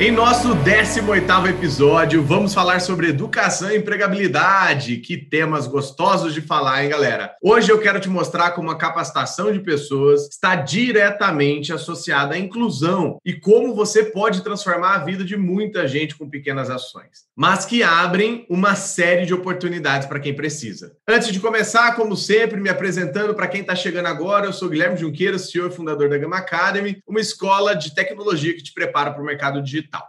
[0.00, 4.98] Em nosso 18º episódio, vamos falar sobre educação e empregabilidade.
[4.98, 7.34] Que temas gostosos de falar, hein, galera?
[7.42, 13.18] Hoje eu quero te mostrar como a capacitação de pessoas está diretamente associada à inclusão
[13.24, 17.82] e como você pode transformar a vida de muita gente com pequenas ações, mas que
[17.82, 20.92] abrem uma série de oportunidades para quem precisa.
[21.08, 24.96] Antes de começar, como sempre, me apresentando para quem está chegando agora, eu sou Guilherme
[24.96, 29.20] Junqueira, CEO e fundador da Gama Academy, uma escola de tecnologia que te prepara para
[29.20, 30.08] o mercado digital digital.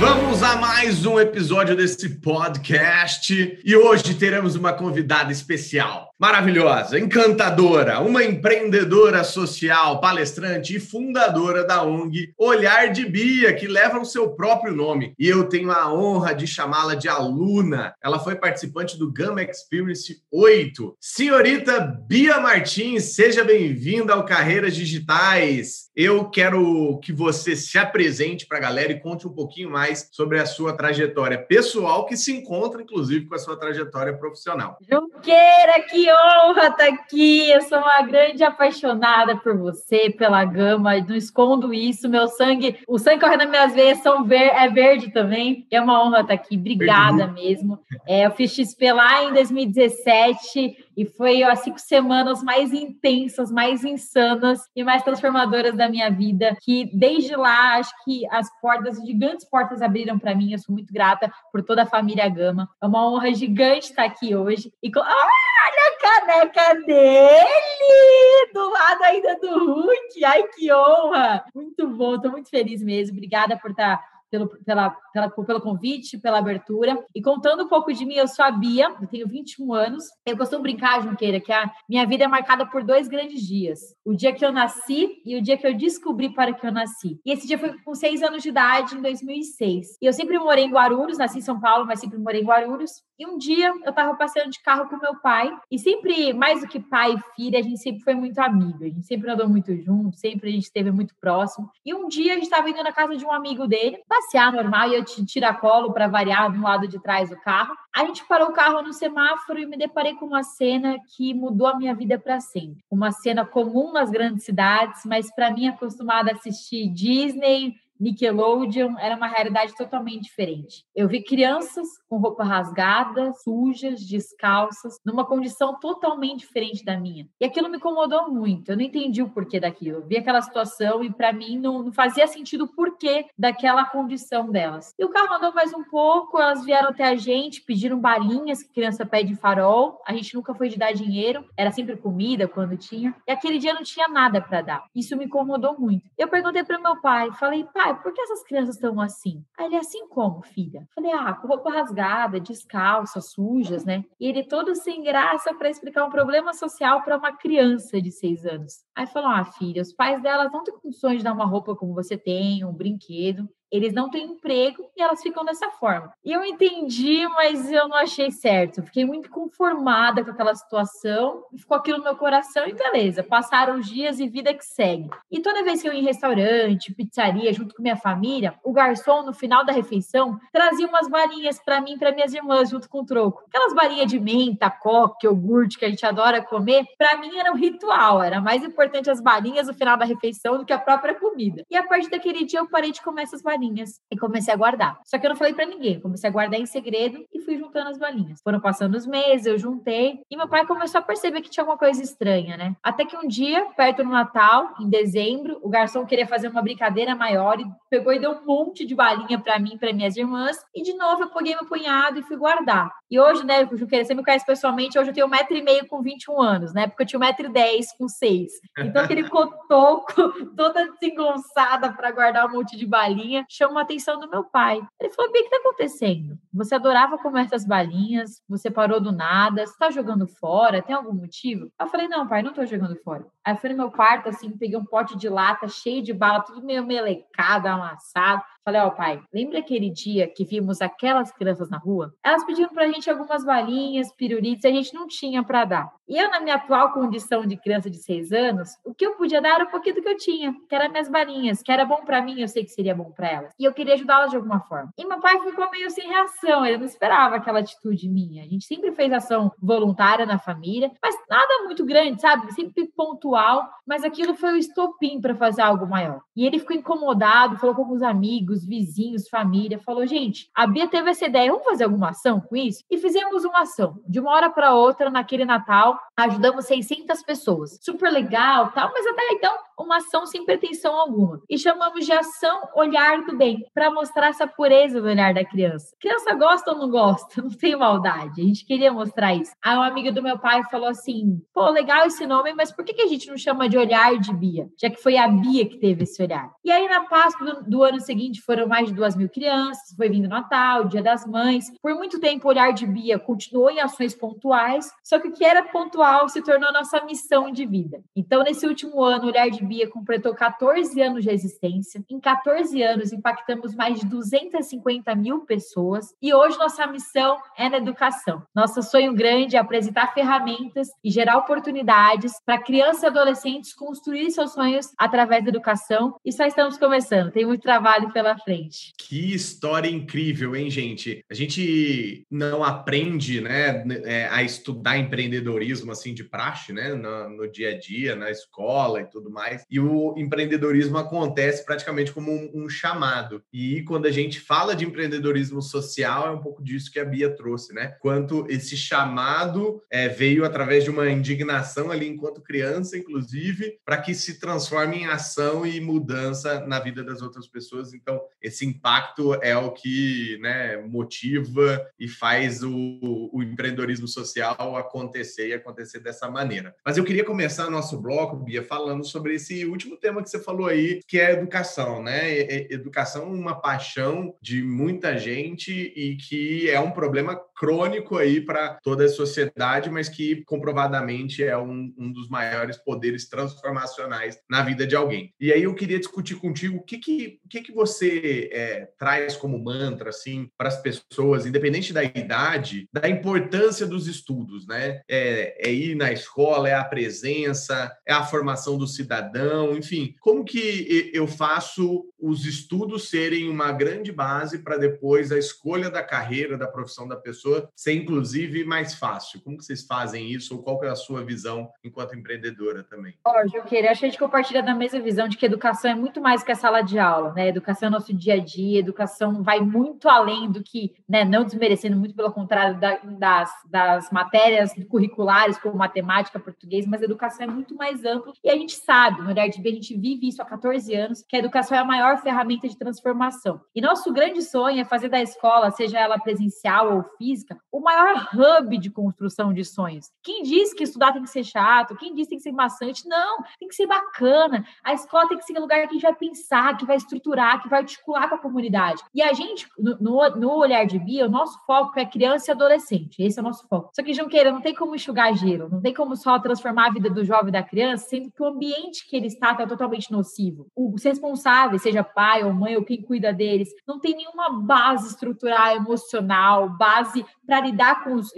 [0.00, 8.00] Vamos a mais um episódio desse podcast e hoje teremos uma convidada especial maravilhosa, encantadora,
[8.00, 14.30] uma empreendedora social, palestrante e fundadora da ONG Olhar de Bia, que leva o seu
[14.30, 15.12] próprio nome.
[15.18, 17.94] E eu tenho a honra de chamá-la de aluna.
[18.02, 20.96] Ela foi participante do Gama Experience 8.
[20.98, 25.90] Senhorita Bia Martins, seja bem-vinda ao Carreiras Digitais.
[25.94, 30.40] Eu quero que você se apresente para a galera e conte um pouquinho mais sobre
[30.40, 34.78] a sua trajetória pessoal, que se encontra, inclusive, com a sua trajetória profissional.
[34.90, 37.50] Junqueira, que honra estar tá aqui.
[37.50, 40.98] Eu sou uma grande apaixonada por você, pela gama.
[40.98, 42.08] Não escondo isso.
[42.08, 45.66] Meu sangue, o sangue correndo nas minhas veias são ver, é verde também.
[45.70, 46.56] É uma honra estar tá aqui.
[46.56, 47.78] Obrigada mesmo.
[48.06, 53.84] É, eu fiz XP lá em 2017 e foi as cinco semanas mais intensas, mais
[53.84, 56.56] insanas e mais transformadoras da minha vida.
[56.62, 60.52] Que desde lá, acho que as portas, gigantes portas abriram para mim.
[60.52, 62.68] Eu sou muito grata por toda a família Gama.
[62.82, 64.72] É uma honra gigante estar aqui hoje.
[64.82, 65.44] E ah!
[65.64, 68.52] Olha a caneca dele!
[68.52, 70.24] Do lado ainda do Hulk.
[70.24, 71.44] Ai, que honra!
[71.54, 73.16] Muito bom, estou muito feliz mesmo.
[73.16, 76.98] Obrigada por estar pelo, pela, pela, pelo convite, pela abertura.
[77.14, 80.04] E contando um pouco de mim, eu sou a Bia, eu tenho 21 anos.
[80.26, 84.12] Eu costumo brincar, Junqueira, que a minha vida é marcada por dois grandes dias: o
[84.12, 87.20] dia que eu nasci e o dia que eu descobri para que eu nasci.
[87.24, 89.98] E esse dia foi com seis anos de idade, em 2006.
[90.02, 92.90] E eu sempre morei em Guarulhos, nasci em São Paulo, mas sempre morei em Guarulhos.
[93.16, 96.66] E um dia eu estava passeando de carro com meu pai, e sempre, mais do
[96.66, 99.72] que pai e filha, a gente sempre foi muito amigo, a gente sempre andou muito
[99.76, 101.70] junto, sempre a gente esteve muito próximo.
[101.86, 104.88] E um dia a gente estava indo na casa de um amigo dele, passear normal,
[104.88, 107.74] e eu tirar colo para variar no lado de trás do carro.
[107.94, 111.66] A gente parou o carro no semáforo e me deparei com uma cena que mudou
[111.66, 112.82] a minha vida para sempre.
[112.90, 119.16] Uma cena comum nas grandes cidades, mas para mim acostumada a assistir Disney, Nickelodeon era
[119.16, 120.84] uma realidade totalmente diferente.
[120.94, 127.26] Eu vi crianças com roupa rasgada, sujas, descalças, numa condição totalmente diferente da minha.
[127.40, 128.70] E aquilo me incomodou muito.
[128.70, 129.98] Eu não entendi o porquê daquilo.
[129.98, 134.50] Eu vi aquela situação e para mim não, não, fazia sentido o porquê daquela condição
[134.50, 134.94] delas.
[134.98, 138.72] E o carro andou mais um pouco, elas vieram até a gente, pediram balinhas que
[138.72, 140.00] criança pede farol.
[140.06, 143.14] A gente nunca foi de dar dinheiro, era sempre comida quando tinha.
[143.26, 144.84] E aquele dia não tinha nada para dar.
[144.94, 146.04] Isso me incomodou muito.
[146.18, 149.44] Eu perguntei para meu pai, falei: "Pai, pai, por que essas crianças estão assim?
[149.58, 150.88] Aí ele, assim como, filha?
[150.94, 154.04] Falei, ah, com roupa rasgada, descalça, sujas, né?
[154.18, 158.46] E ele todo sem graça para explicar um problema social para uma criança de seis
[158.46, 158.84] anos.
[158.94, 161.94] Aí falou, ah, filha, os pais delas não têm condições de dar uma roupa como
[161.94, 166.12] você tem, um brinquedo eles não têm emprego e elas ficam dessa forma.
[166.24, 168.84] E eu entendi, mas eu não achei certo.
[168.84, 173.24] fiquei muito conformada com aquela situação, ficou aquilo no meu coração e beleza.
[173.24, 175.10] Passaram os dias e vida que segue.
[175.28, 179.22] E toda vez que eu ia em restaurante, pizzaria, junto com minha família, o garçom,
[179.22, 183.00] no final da refeição, trazia umas balinhas para mim e para minhas irmãs, junto com
[183.00, 183.42] o troco.
[183.48, 187.56] Aquelas balinhas de menta, coque, iogurte que a gente adora comer, para mim era um
[187.56, 188.22] ritual.
[188.22, 191.64] Era mais importante as balinhas no final da refeição do que a própria comida.
[191.68, 193.63] E a partir daquele dia eu parei de comer essas balinhas
[194.10, 195.00] e comecei a guardar.
[195.04, 197.90] Só que eu não falei para ninguém, comecei a guardar em segredo e fui juntando
[197.90, 198.40] as balinhas.
[198.42, 201.78] Foram passando os meses, eu juntei e meu pai começou a perceber que tinha alguma
[201.78, 202.76] coisa estranha, né?
[202.82, 207.14] Até que um dia, perto do Natal, em dezembro, o garçom queria fazer uma brincadeira
[207.14, 210.56] maior e pegou e deu um monte de balinha para mim, para minhas irmãs.
[210.74, 212.90] E de novo eu peguei meu punhado e fui guardar.
[213.10, 215.86] E hoje, né, Juqueira, você me conhece pessoalmente, hoje eu tenho um metro e meio
[215.86, 216.86] com 21 anos, né?
[216.86, 218.52] Porque eu tinha um metro e dez com seis.
[218.78, 220.12] Então aquele cotoco
[220.56, 224.80] toda desengonçada para guardar um monte de balinha chamou a atenção do meu pai.
[225.00, 226.38] Ele falou: Bia, o que está acontecendo?
[226.52, 231.12] Você adorava comer essas balinhas, você parou do nada, você está jogando fora, tem algum
[231.12, 231.70] motivo?
[231.80, 233.26] Eu falei: Não, pai, não estou jogando fora.
[233.44, 236.64] Aí fui no meu quarto, assim, peguei um pote de lata cheio de bala, tudo
[236.64, 238.42] meio melecado, amassado.
[238.64, 242.14] Falei, ó, oh, pai, lembra aquele dia que vimos aquelas crianças na rua?
[242.24, 245.92] Elas pediram pra gente algumas balinhas, pirulitos, e a gente não tinha para dar.
[246.08, 249.40] E eu, na minha atual condição de criança de seis anos, o que eu podia
[249.40, 252.04] dar era um pouquinho do que eu tinha, que era minhas balinhas, que era bom
[252.04, 253.52] para mim, eu sei que seria bom para elas.
[253.58, 254.92] E eu queria ajudá-las de alguma forma.
[254.98, 258.44] E meu pai ficou meio sem reação, ele não esperava aquela atitude minha.
[258.44, 262.52] A gente sempre fez ação voluntária na família, mas nada muito grande, sabe?
[262.52, 266.20] Sempre pontual, mas aquilo foi o estopim para fazer algo maior.
[266.36, 271.10] E ele ficou incomodado, falou com alguns amigos, vizinhos, família, falou: gente, a Bia teve
[271.10, 272.84] essa ideia, vamos fazer alguma ação com isso?
[272.90, 273.98] E fizemos uma ação.
[274.06, 277.78] De uma hora para outra, naquele Natal, ajudamos 600 pessoas.
[277.80, 281.40] Super legal, tal, mas até então uma ação sem pretensão alguma.
[281.48, 285.94] E chamamos de ação olhar do bem, para mostrar essa pureza do olhar da criança.
[286.00, 287.24] Criança gosta ou não gosta?
[287.44, 288.40] Não tem maldade.
[288.40, 289.52] A gente queria mostrar isso.
[289.62, 292.94] Aí uma amiga do meu pai falou assim: pô, legal esse nome, mas por que,
[292.94, 294.68] que a gente não chama de olhar de Bia?
[294.80, 296.50] Já que foi a Bia que teve esse olhar.
[296.64, 300.08] E aí, na Páscoa do, do ano seguinte, foram mais de duas mil crianças, foi
[300.08, 301.72] vindo Natal, Dia das Mães.
[301.80, 305.44] Por muito tempo, o olhar de Bia continuou em ações pontuais, só que o que
[305.44, 308.02] era pontual se tornou nossa missão de vida.
[308.14, 312.02] Então, nesse último ano, o olhar de Bia completou 14 anos de existência.
[312.08, 317.78] Em 14 anos, impactamos mais de 250 mil pessoas e hoje nossa missão é na
[317.78, 318.42] educação.
[318.54, 324.52] Nosso sonho grande é apresentar ferramentas e gerar oportunidades para crianças e adolescentes construir seus
[324.52, 327.30] sonhos através da educação e só estamos começando.
[327.30, 328.92] Tem muito trabalho pela frente.
[328.98, 331.24] Que história incrível, hein, gente?
[331.30, 337.50] A gente não aprende, né, é, a estudar empreendedorismo assim de praxe, né, no, no
[337.50, 339.64] dia a dia, na escola e tudo mais.
[339.70, 343.42] E o empreendedorismo acontece praticamente como um, um chamado.
[343.52, 347.30] E quando a gente fala de empreendedorismo social, é um pouco disso que a Bia
[347.30, 347.96] trouxe, né?
[348.00, 354.14] Quanto esse chamado é, veio através de uma indignação ali enquanto criança, inclusive, para que
[354.14, 357.92] se transforme em ação e mudança na vida das outras pessoas.
[357.94, 365.48] Então, esse impacto é o que né, motiva e faz o, o empreendedorismo social acontecer
[365.48, 366.74] e acontecer dessa maneira.
[366.84, 370.66] Mas eu queria começar nosso bloco, Bia, falando sobre esse último tema que você falou
[370.66, 372.38] aí, que é a educação, né?
[372.70, 378.78] Educação é uma paixão de muita gente e que é um problema crônico aí para
[378.82, 384.86] toda a sociedade, mas que comprovadamente é um, um, dos maiores poderes transformacionais na vida
[384.86, 385.32] de alguém.
[385.40, 388.13] E aí eu queria discutir contigo o que que, o que, que você
[388.52, 394.66] é, traz como mantra assim para as pessoas, independente da idade, da importância dos estudos,
[394.66, 395.00] né?
[395.08, 400.44] É, é ir na escola, é a presença, é a formação do cidadão, enfim, como
[400.44, 406.56] que eu faço os estudos serem uma grande base para depois a escolha da carreira,
[406.56, 409.40] da profissão da pessoa ser, inclusive, mais fácil?
[409.42, 410.56] Como que vocês fazem isso?
[410.56, 413.14] Ou qual é a sua visão enquanto empreendedora também?
[413.26, 415.94] Ó, oh, Juqueira, acho que a gente compartilha da mesma visão de que educação é
[415.94, 417.48] muito mais que a sala de aula, né?
[417.48, 421.24] Educação é nosso dia a dia, educação vai muito além do que, né?
[421.24, 427.04] Não desmerecendo, muito pelo contrário, da, das, das matérias curriculares, como matemática, português, mas a
[427.04, 429.96] educação é muito mais ampla e a gente sabe, no Olhar de B, a gente
[429.96, 433.60] vive isso há 14 anos, que a educação é a maior ferramenta de transformação.
[433.74, 437.80] E nosso grande sonho é fazer da escola, seja ela presencial ou física, física, o
[437.80, 440.10] maior hub de construção de sonhos.
[440.22, 441.96] Quem diz que estudar tem que ser chato?
[441.96, 443.06] Quem diz que tem que ser maçante?
[443.08, 444.64] Não, tem que ser bacana.
[444.82, 447.62] A escola tem que ser um lugar que a gente vai pensar, que vai estruturar,
[447.62, 449.02] que vai articular com a comunidade.
[449.14, 453.22] E a gente, no, no olhar de Bia, o nosso foco é criança e adolescente.
[453.22, 453.90] Esse é o nosso foco.
[453.94, 457.08] Só que, Junqueira, não tem como enxugar gelo, não tem como só transformar a vida
[457.08, 460.66] do jovem e da criança, sendo que o ambiente que ele está está totalmente nocivo.
[460.74, 465.76] Os responsáveis, seja pai ou mãe ou quem cuida deles, não tem nenhuma base estrutural,
[465.76, 468.30] emocional, base para lidar com os,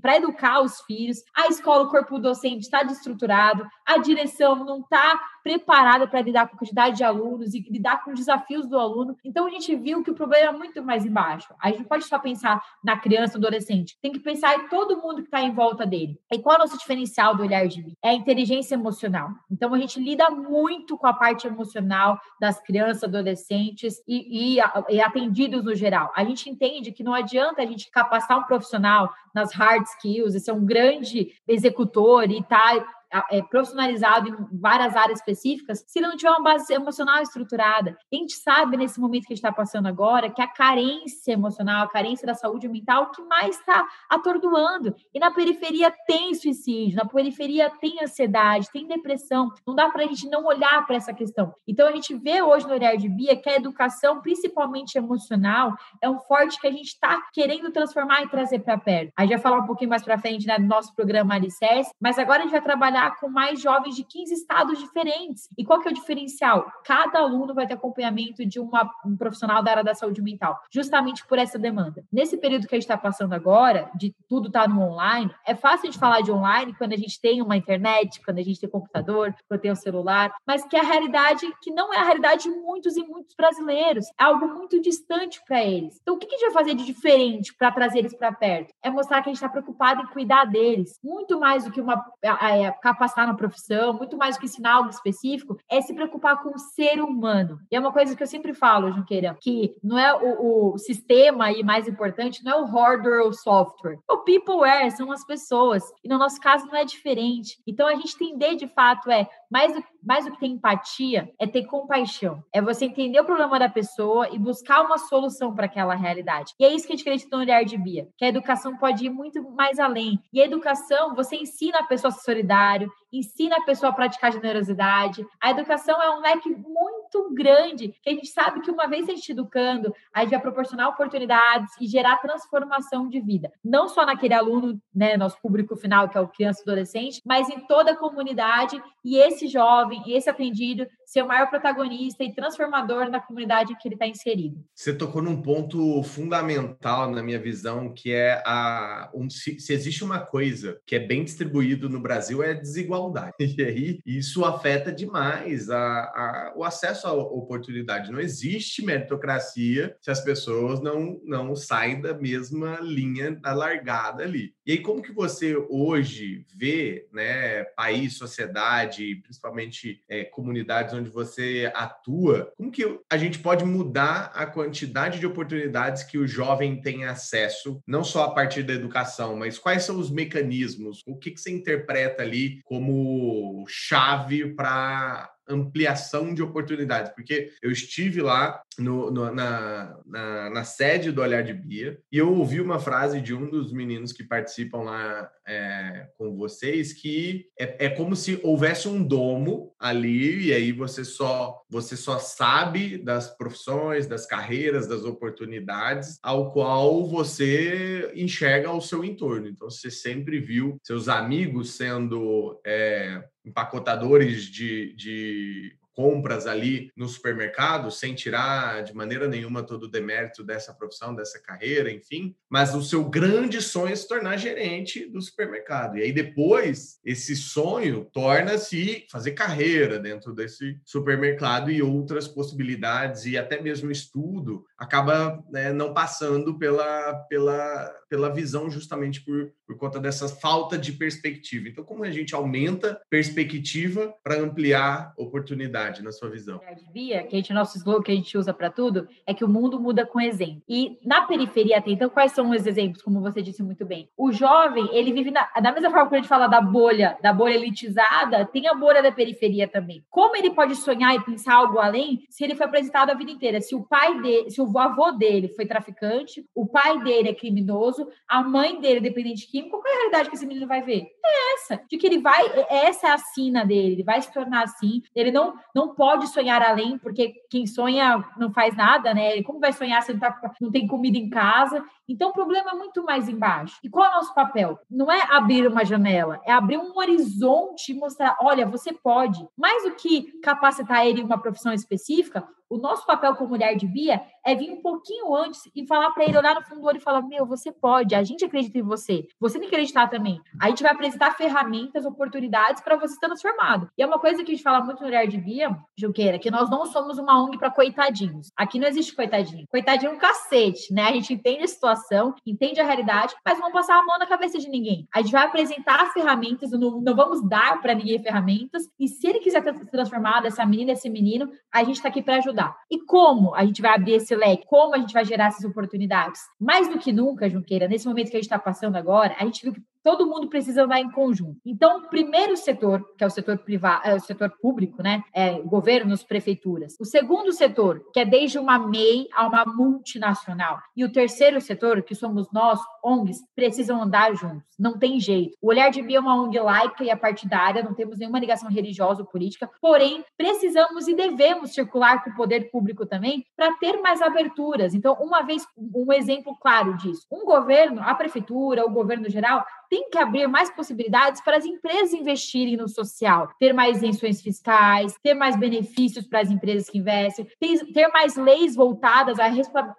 [0.00, 1.22] para educar os filhos.
[1.34, 6.56] A escola, o corpo docente está desestruturado, a direção não está preparada para lidar com
[6.56, 9.16] a quantidade de alunos e lidar com os desafios do aluno.
[9.24, 11.54] Então a gente viu que o problema é muito mais embaixo.
[11.60, 15.00] A gente não pode só pensar na criança, no adolescente, tem que pensar em todo
[15.00, 16.18] mundo que está em volta dele.
[16.30, 17.94] E qual é o nosso diferencial do olhar de mim?
[18.02, 19.30] É a inteligência emocional.
[19.50, 25.00] Então a gente lida muito com a parte emocional das crianças, adolescentes e, e, e
[25.00, 26.12] atendidos no geral.
[26.16, 30.50] A gente entende que não adianta a gente capacitar um profissional nas hard skills, esse
[30.50, 32.84] é um grande executor e tá
[33.30, 37.96] é, profissionalizado em várias áreas específicas, se não tiver uma base emocional estruturada.
[38.12, 41.84] A gente sabe, nesse momento que a gente está passando agora, que a carência emocional,
[41.84, 44.94] a carência da saúde mental, que mais está atordoando.
[45.12, 49.50] E na periferia tem suicídio, na periferia tem ansiedade, tem depressão.
[49.66, 51.54] Não dá para a gente não olhar para essa questão.
[51.66, 56.08] Então, a gente vê hoje no olhar de Bia que a educação, principalmente emocional, é
[56.08, 59.12] um forte que a gente está querendo transformar e trazer para perto.
[59.16, 62.18] A gente vai falar um pouquinho mais para frente né, do nosso programa Alicerce, mas
[62.18, 65.48] agora a gente vai trabalhar trabalhar com mais jovens de 15 estados diferentes.
[65.56, 66.70] E qual que é o diferencial?
[66.84, 71.26] Cada aluno vai ter acompanhamento de uma, um profissional da área da saúde mental, justamente
[71.26, 72.04] por essa demanda.
[72.12, 75.54] Nesse período que a gente está passando agora, de tudo estar tá no online, é
[75.54, 78.68] fácil de falar de online quando a gente tem uma internet, quando a gente tem
[78.68, 82.44] computador, quando tem um celular, mas que é a realidade que não é a realidade
[82.44, 85.98] de muitos e muitos brasileiros, é algo muito distante para eles.
[86.02, 88.74] Então, o que a gente vai fazer de diferente para trazer eles para perto?
[88.82, 92.04] É mostrar que a gente está preocupado em cuidar deles, muito mais do que uma
[92.22, 96.50] é, capacitar na profissão, muito mais do que ensinar algo específico, é se preocupar com
[96.50, 97.58] o ser humano.
[97.70, 101.46] E é uma coisa que eu sempre falo, Junqueira, que não é o, o sistema
[101.46, 103.98] aí mais importante, não é o hardware ou software.
[104.08, 105.82] O peopleware são as pessoas.
[106.04, 107.60] E no nosso caso não é diferente.
[107.66, 111.46] Então a gente entender de fato é mais do, mais do que ter empatia, é
[111.46, 112.42] ter compaixão.
[112.52, 116.54] É você entender o problema da pessoa e buscar uma solução para aquela realidade.
[116.58, 119.06] E é isso que a gente acredita no olhar de Bia, que a educação pode
[119.06, 120.18] ir muito mais além.
[120.32, 124.32] E a educação, você ensina a pessoa a ser solidário, ensina a pessoa a praticar
[124.32, 125.26] generosidade.
[125.40, 129.12] A educação é um leque muito grande, que a gente sabe que uma vez a
[129.12, 133.52] gente educando, a gente vai proporcionar oportunidades e gerar transformação de vida.
[133.64, 137.48] Não só naquele aluno, né, nosso público final, que é o criança e adolescente, mas
[137.48, 143.10] em toda a comunidade e esse jovem, esse atendido ser o maior protagonista e transformador
[143.10, 144.64] na comunidade em que ele está inserido.
[144.72, 150.04] Você tocou num ponto fundamental na minha visão, que é a um, se, se, existe
[150.04, 153.32] uma coisa que é bem distribuído no Brasil é a desigualdade.
[153.60, 158.12] E aí isso afeta demais a, a, o acesso à oportunidade.
[158.12, 164.54] Não existe meritocracia se as pessoas não, não saem da mesma linha da largada ali.
[164.64, 171.70] E aí como que você hoje vê, né, país, sociedade, principalmente é, comunidades onde você
[171.74, 177.04] atua, como que a gente pode mudar a quantidade de oportunidades que o jovem tem
[177.04, 181.02] acesso, não só a partir da educação, mas quais são os mecanismos?
[181.06, 188.22] O que, que você interpreta ali como chave para ampliação de oportunidades, porque eu estive
[188.22, 192.78] lá no, no, na, na, na, sede do Olhar de Bia e eu ouvi uma
[192.78, 198.14] frase de um dos meninos que participam lá é, com vocês que é, é como
[198.14, 204.26] se houvesse um domo ali e aí você só você só sabe das profissões, das
[204.26, 209.48] carreiras, das oportunidades ao qual você enxerga ao seu entorno.
[209.48, 217.90] Então você sempre viu seus amigos sendo é, empacotadores de, de compras ali no supermercado,
[217.90, 222.34] sem tirar de maneira nenhuma todo o demérito dessa profissão, dessa carreira, enfim.
[222.48, 225.98] Mas o seu grande sonho é se tornar gerente do supermercado.
[225.98, 233.36] E aí depois, esse sonho torna-se fazer carreira dentro desse supermercado e outras possibilidades e
[233.36, 240.00] até mesmo estudo acaba né, não passando pela, pela, pela visão justamente por, por conta
[240.00, 241.68] dessa falta de perspectiva.
[241.68, 246.58] Então, como a gente aumenta perspectiva para ampliar oportunidade na sua visão?
[246.94, 249.48] Via, que a gente, nosso slogan que a gente usa para tudo, é que o
[249.48, 250.62] mundo muda com exemplo.
[250.66, 254.08] E na periferia até então, quais são os exemplos, como você disse muito bem?
[254.16, 257.34] O jovem, ele vive na, da mesma forma que a gente fala da bolha, da
[257.34, 260.02] bolha elitizada, tem a bolha da periferia também.
[260.08, 263.60] Como ele pode sonhar e pensar algo além se ele foi apresentado a vida inteira?
[263.60, 267.34] Se o pai dele, se o o avô dele foi traficante, o pai dele é
[267.34, 270.82] criminoso, a mãe dele é dependente químico, qual é a realidade que esse menino vai
[270.82, 271.06] ver?
[271.24, 274.32] É essa, de que ele vai, é, essa é a sina dele, ele vai se
[274.32, 279.32] tornar assim, ele não, não pode sonhar além, porque quem sonha não faz nada, né?
[279.32, 281.84] Ele, como vai sonhar se não, tá, não tem comida em casa?
[282.08, 283.78] Então o problema é muito mais embaixo.
[283.84, 284.78] E qual é o nosso papel?
[284.90, 289.46] Não é abrir uma janela, é abrir um horizonte e mostrar, olha, você pode.
[289.56, 293.86] Mais do que capacitar ele em uma profissão específica, o nosso papel como mulher de
[293.86, 296.98] Bia é vir um pouquinho antes e falar para ele, olhar no fundo do olho
[296.98, 300.40] e falar: Meu, você pode, a gente acredita em você, você tem que acreditar também.
[300.60, 303.88] A gente vai apresentar ferramentas, oportunidades para você estar transformado.
[303.96, 306.50] E é uma coisa que a gente fala muito no Mulher de Bia, Junqueira, que
[306.50, 308.50] nós não somos uma ONG para coitadinhos.
[308.56, 309.66] Aqui não existe coitadinho.
[309.68, 311.04] Coitadinho é um cacete, né?
[311.04, 314.26] A gente entende a situação, entende a realidade, mas não vamos passar a mão na
[314.26, 315.08] cabeça de ninguém.
[315.14, 319.38] A gente vai apresentar ferramentas, não, não vamos dar para ninguém ferramentas, e se ele
[319.38, 322.76] quiser ser transformado, essa menina, esse menino, a gente está aqui para ajudar.
[322.90, 324.49] E como a gente vai abrir esse leque?
[324.58, 326.40] Como a gente vai gerar essas oportunidades?
[326.58, 329.62] Mais do que nunca, Junqueira, nesse momento que a gente está passando agora, a gente
[329.62, 331.60] viu que todo mundo precisa andar em conjunto.
[331.64, 335.60] Então, o primeiro setor, que é o setor privado, é o setor público, né, é
[335.60, 336.96] governos, prefeituras.
[337.00, 340.78] O segundo setor, que é desde uma MEI a uma multinacional.
[340.96, 344.74] E o terceiro setor, que somos nós, ONGs, precisam andar juntos.
[344.78, 345.56] Não tem jeito.
[345.60, 349.22] O Olhar de Bia é uma ONG laica e partidária, não temos nenhuma ligação religiosa
[349.22, 354.22] ou política, porém, precisamos e devemos circular com o poder público também para ter mais
[354.22, 354.94] aberturas.
[354.94, 357.26] Então, uma vez, um exemplo claro disso.
[357.30, 362.14] Um governo, a prefeitura, o governo geral, tem que abrir mais possibilidades para as empresas
[362.14, 367.46] investirem no social, ter mais isenções fiscais, ter mais benefícios para as empresas que investem,
[367.58, 369.48] ter mais leis voltadas à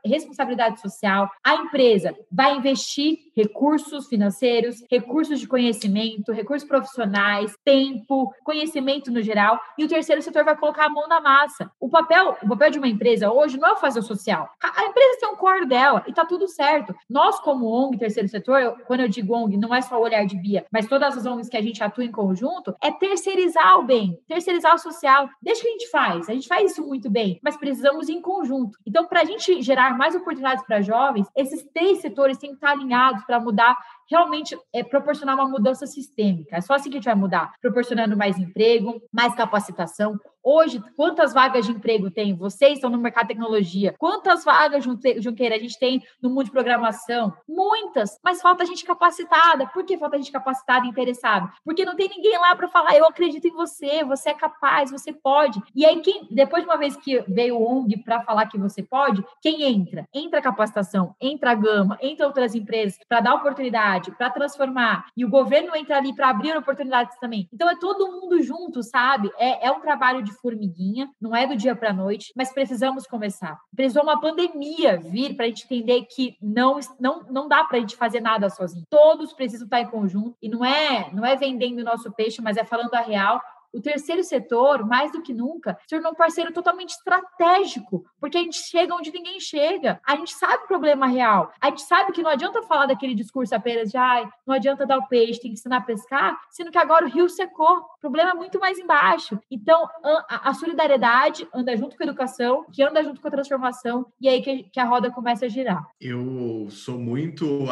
[0.05, 1.29] responsabilidade social.
[1.43, 9.59] A empresa vai investir recursos financeiros, recursos de conhecimento, recursos profissionais, tempo, conhecimento no geral,
[9.77, 11.71] e o terceiro setor vai colocar a mão na massa.
[11.79, 14.49] O papel, o papel de uma empresa hoje não é fazer o social.
[14.61, 16.95] A empresa tem um core dela e tá tudo certo.
[17.09, 20.25] Nós, como ONG, terceiro setor, eu, quando eu digo ONG, não é só o olhar
[20.25, 23.83] de Bia, mas todas as ONGs que a gente atua em conjunto, é terceirizar o
[23.83, 25.29] bem, terceirizar o social.
[25.41, 28.77] Deixa que a gente faz, a gente faz isso muito bem, mas precisamos em conjunto.
[28.85, 32.71] Então, para a gente gerar mais oportunidades para jovens, esses três setores têm que estar
[32.71, 33.77] alinhados para mudar
[34.11, 36.57] realmente é, proporcionar uma mudança sistêmica.
[36.57, 40.19] É só assim que a gente vai mudar, proporcionando mais emprego, mais capacitação.
[40.43, 42.35] Hoje, quantas vagas de emprego tem?
[42.35, 43.93] Vocês estão no mercado de tecnologia.
[43.99, 47.31] Quantas vagas, Junqueira, a gente tem no mundo de programação?
[47.47, 49.67] Muitas, mas falta gente capacitada.
[49.67, 51.47] Por que falta gente capacitada e interessada?
[51.63, 55.13] Porque não tem ninguém lá para falar, eu acredito em você, você é capaz, você
[55.13, 55.61] pode.
[55.75, 58.81] E aí, quem, depois de uma vez que veio o ONG para falar que você
[58.81, 60.07] pode, quem entra?
[60.11, 65.25] Entra a capacitação, entra a Gama, entra outras empresas para dar oportunidade para transformar e
[65.25, 67.47] o governo entra ali para abrir oportunidades também.
[67.53, 69.29] Então é todo mundo junto, sabe?
[69.37, 73.05] É, é um trabalho de formiguinha, não é do dia para a noite, mas precisamos
[73.05, 73.59] começar.
[73.75, 77.81] Precisou uma pandemia vir para a gente entender que não, não, não dá para a
[77.81, 78.85] gente fazer nada sozinho.
[78.89, 82.57] Todos precisam estar em conjunto e não é não é vendendo o nosso peixe, mas
[82.57, 83.41] é falando a real
[83.73, 88.41] o terceiro setor, mais do que nunca, se tornou um parceiro totalmente estratégico, porque a
[88.41, 89.99] gente chega onde ninguém chega.
[90.05, 91.51] A gente sabe o problema real.
[91.59, 94.97] A gente sabe que não adianta falar daquele discurso apenas de ai, não adianta dar
[94.97, 97.77] o peixe, tem que ensinar a pescar, sendo que agora o rio secou.
[97.77, 99.39] O problema é muito mais embaixo.
[99.49, 99.87] Então,
[100.27, 104.31] a, solidariedade anda junto com a educação, que anda junto com a transformação, e é
[104.31, 105.87] aí que, a roda começa a girar.
[105.99, 107.65] Eu sou muito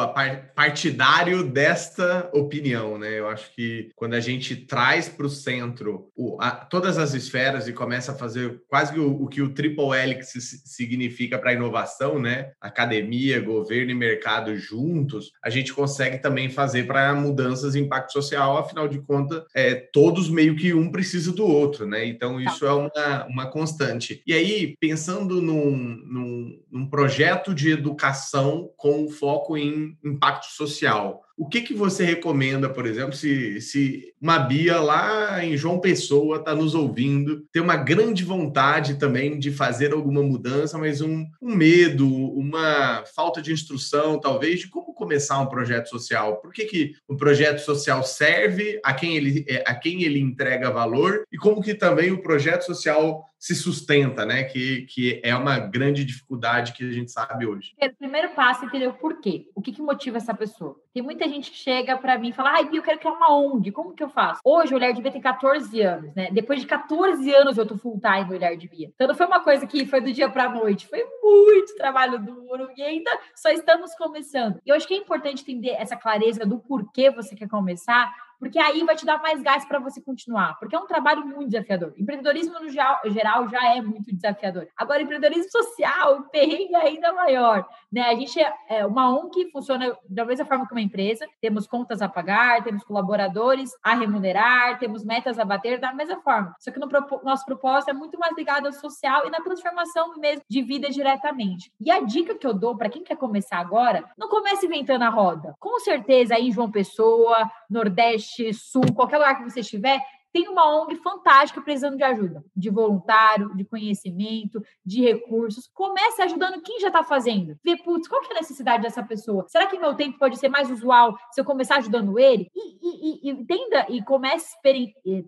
[0.54, 3.18] partidário desta opinião, né?
[3.18, 7.68] Eu acho que quando a gente traz para o centro o, a, todas as esferas
[7.68, 10.32] e começa a fazer quase o, o que o triple helix
[10.64, 12.52] significa para a inovação, né?
[12.60, 18.58] Academia, governo e mercado juntos, a gente consegue também fazer para mudanças em impacto social,
[18.58, 22.04] afinal de contas, é, todos meio que um precisa do outro, né?
[22.06, 22.50] Então, tá.
[22.50, 24.22] isso é uma, uma constante.
[24.26, 31.48] E aí, pensando num, num, num projeto de educação com foco em impacto social, o
[31.48, 36.54] que, que você recomenda, por exemplo, se, se uma Bia lá em João Pessoa está
[36.54, 42.06] nos ouvindo, tem uma grande vontade também de fazer alguma mudança, mas um, um medo,
[42.06, 46.36] uma falta de instrução, talvez, de como começar um projeto social?
[46.36, 50.70] Por que, que o projeto social serve, a quem, ele, é, a quem ele entrega
[50.70, 54.44] valor e como que também o projeto social se sustenta, né?
[54.44, 57.74] Que, que é uma grande dificuldade que a gente sabe hoje.
[57.80, 59.46] O primeiro passo é entender o porquê.
[59.54, 60.78] O que, que motiva essa pessoa?
[60.92, 63.72] Tem muita gente que chega para mim e fala: ai, eu quero criar uma ONG,
[63.72, 64.40] como que eu faço?
[64.44, 66.28] Hoje o Olhar de Bia tem 14 anos, né?
[66.30, 68.90] Depois de 14 anos eu tô full time no Olhar de Bia.
[68.94, 72.68] Então não foi uma coisa que foi do dia para noite, foi muito trabalho duro
[72.76, 74.60] e ainda só estamos começando.
[74.66, 78.58] E eu acho que é importante entender essa clareza do porquê você quer começar porque
[78.58, 81.92] aí vai te dar mais gás para você continuar, porque é um trabalho muito desafiador.
[81.96, 84.66] Empreendedorismo no geral já é muito desafiador.
[84.74, 88.02] Agora, empreendedorismo social, perrengue é ainda maior, né?
[88.02, 92.00] A gente é, é uma ONG funciona da mesma forma que uma empresa, temos contas
[92.00, 96.54] a pagar, temos colaboradores a remunerar, temos metas a bater da mesma forma.
[96.58, 96.88] Só que no
[97.22, 101.70] nosso propósito é muito mais ligado ao social e na transformação mesmo de vida diretamente.
[101.78, 105.10] E a dica que eu dou para quem quer começar agora, não comece inventando a
[105.10, 105.54] roda.
[105.58, 110.00] Com certeza aí em João Pessoa, Nordeste Nordeste, Sul, qualquer lugar que você estiver,
[110.32, 115.68] tem uma ONG fantástica precisando de ajuda, de voluntário, de conhecimento, de recursos.
[115.74, 117.58] Comece ajudando quem já está fazendo.
[117.64, 119.44] Vê, putz, qual que é a necessidade dessa pessoa?
[119.48, 122.48] Será que meu tempo pode ser mais usual se eu começar ajudando ele?
[122.54, 124.56] E, e, e entenda e comece,